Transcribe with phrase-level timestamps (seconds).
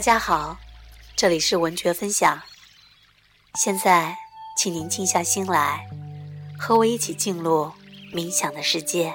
[0.00, 0.56] 大家好，
[1.14, 2.40] 这里是文觉分享。
[3.56, 4.16] 现在，
[4.56, 5.86] 请您静下心来，
[6.58, 7.70] 和我一起进入
[8.10, 9.12] 冥想的世界。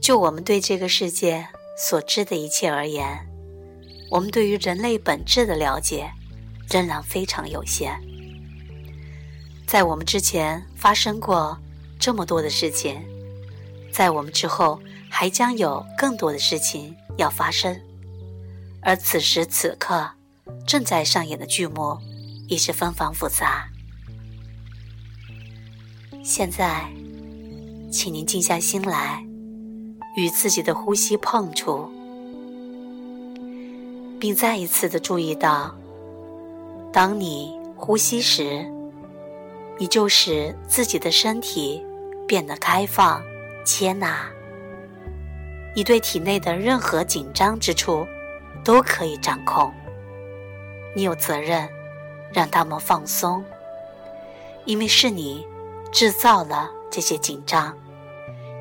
[0.00, 1.46] 就我们对这个世界
[1.78, 3.24] 所知的一切而言，
[4.10, 6.10] 我们对于人类本质的了解
[6.68, 7.96] 仍然非常有限。
[9.64, 11.56] 在我们之前发生过
[12.00, 13.00] 这么多的事情，
[13.92, 17.80] 在我们之后还将有更多的事情要发生。
[18.84, 20.10] 而此时此刻，
[20.66, 21.96] 正在上演的剧目
[22.48, 23.68] 已是纷繁复杂。
[26.24, 26.90] 现在，
[27.92, 29.24] 请您静下心来，
[30.16, 31.88] 与自己的呼吸碰触，
[34.18, 35.72] 并再一次的注意到，
[36.92, 38.68] 当你呼吸时，
[39.78, 41.80] 你就使自己的身体
[42.26, 43.22] 变得开放、
[43.64, 44.28] 接纳。
[45.74, 48.04] 你对体内的任何紧张之处。
[48.64, 49.72] 都可以掌控。
[50.94, 51.68] 你有责任
[52.32, 53.44] 让他们放松，
[54.64, 55.46] 因为是你
[55.90, 57.76] 制造了这些紧张。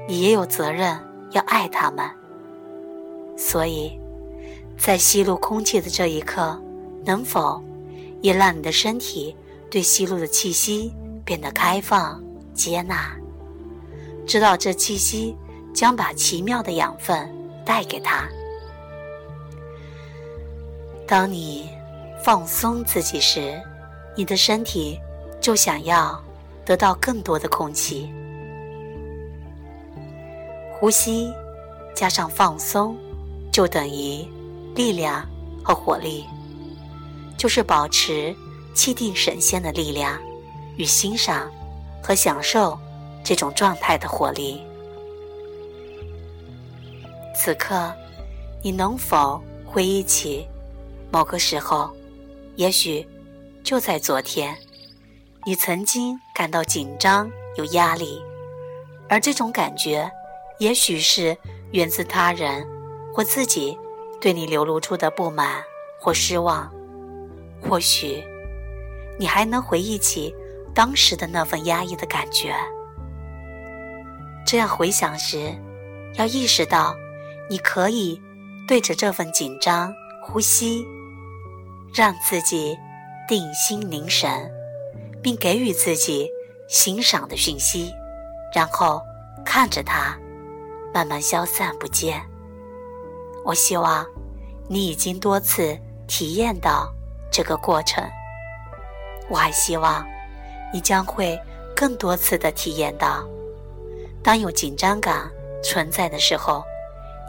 [0.08, 1.00] 你也有责任
[1.32, 2.10] 要爱他们。
[3.38, 4.00] 所以，
[4.78, 6.60] 在吸入空气的这一刻，
[7.06, 7.62] 能否
[8.22, 9.36] 也让你的身体
[9.70, 12.22] 对吸入的气息变得开放、
[12.54, 13.16] 接纳？
[14.28, 15.36] 知道这气息
[15.74, 17.30] 将把奇妙的养分
[17.66, 18.28] 带给他。
[21.12, 21.70] 当你
[22.24, 23.62] 放松自己时，
[24.16, 24.98] 你的身体
[25.42, 26.18] 就想要
[26.64, 28.10] 得到更多的空气。
[30.72, 31.30] 呼吸
[31.94, 32.96] 加上放松，
[33.52, 34.26] 就等于
[34.74, 35.28] 力量
[35.62, 36.26] 和活力，
[37.38, 38.34] 就是保持
[38.74, 40.18] 气定神闲的力量
[40.78, 41.52] 与欣赏
[42.02, 42.80] 和享受
[43.22, 44.62] 这种状态的活力。
[47.36, 47.94] 此刻，
[48.64, 50.48] 你能否回忆起？
[51.12, 51.92] 某个时候，
[52.56, 53.06] 也许
[53.64, 54.58] 就在昨天，
[55.46, 58.24] 你曾经感到紧张、有压力，
[59.10, 60.10] 而这种感觉，
[60.58, 61.38] 也许是
[61.74, 62.66] 源自他人
[63.14, 63.78] 或自己
[64.22, 65.62] 对你流露出的不满
[66.00, 66.72] 或失望。
[67.62, 68.24] 或许，
[69.20, 70.34] 你还能回忆起
[70.74, 72.56] 当时的那份压抑的感觉。
[74.46, 75.54] 这样回想时，
[76.16, 76.96] 要意识到，
[77.50, 78.20] 你可以
[78.66, 79.94] 对着这份紧张
[80.24, 80.86] 呼吸。
[81.94, 82.78] 让自己
[83.28, 84.30] 定心凝神，
[85.22, 86.30] 并给予自己
[86.68, 87.94] 欣赏的讯息，
[88.56, 89.02] 然后
[89.44, 90.18] 看着它
[90.94, 92.22] 慢慢消散不见。
[93.44, 94.06] 我希望
[94.70, 96.94] 你已经多次体验到
[97.32, 98.04] 这个过程，
[99.30, 100.06] 我还希望
[100.72, 101.38] 你将会
[101.76, 103.26] 更多次的体验到，
[104.24, 105.30] 当有紧张感
[105.64, 106.64] 存在的时候，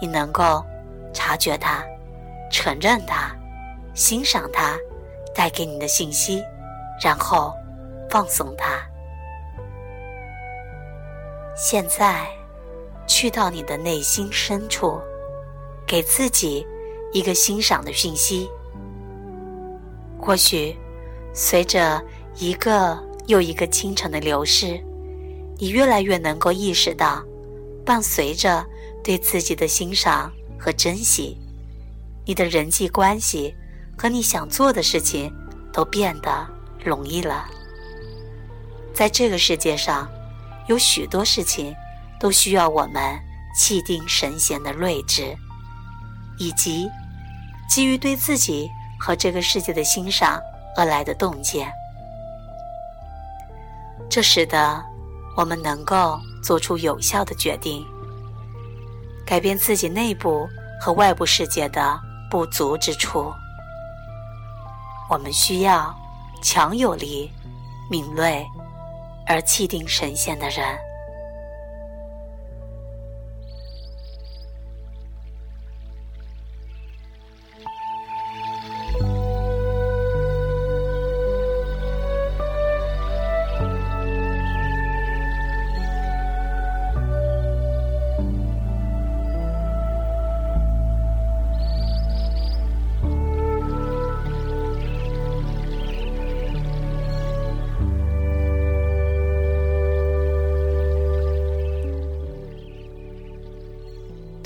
[0.01, 0.65] 你能够
[1.13, 1.83] 察觉它，
[2.51, 3.35] 承认它。
[3.95, 4.79] 欣赏它
[5.35, 6.43] 带给你的信息，
[7.03, 7.53] 然后
[8.09, 8.83] 放松它。
[11.55, 12.27] 现在，
[13.07, 14.99] 去到你的内心深处，
[15.87, 16.67] 给自己
[17.13, 18.49] 一个欣赏的讯息。
[20.19, 20.75] 或许，
[21.35, 22.03] 随着
[22.37, 24.81] 一个又一个清晨的流逝，
[25.59, 27.23] 你越来越能够意识到，
[27.85, 28.65] 伴随着
[29.05, 31.37] 对自己的欣赏和珍惜，
[32.25, 33.55] 你的人际关系。
[33.97, 35.33] 和你想做的事情
[35.73, 36.47] 都变得
[36.85, 37.47] 容易了。
[38.95, 40.09] 在这个世界上，
[40.69, 41.75] 有许多事情
[42.21, 43.19] 都需要我们
[43.57, 45.37] 气定神闲的睿智，
[46.39, 46.89] 以及
[47.69, 48.69] 基于对自己
[49.01, 50.41] 和这个世界的欣赏
[50.77, 51.73] 而来的洞见。
[54.11, 54.85] 这使得
[55.37, 57.87] 我们能够做出有效的决定，
[59.25, 60.47] 改变自己内部
[60.79, 61.99] 和外部世界的
[62.31, 63.33] 不足之处。
[65.13, 65.95] 我们需要
[66.41, 67.31] 强有力、
[67.91, 68.43] 敏锐
[69.27, 70.92] 而气定神闲的人。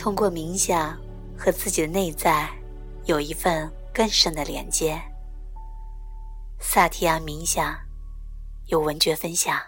[0.07, 0.97] 通过冥想
[1.37, 2.49] 和自己的内在
[3.07, 4.97] 有一份更深的连接。
[6.61, 7.77] 萨提亚冥想，
[8.67, 9.61] 有文觉分享。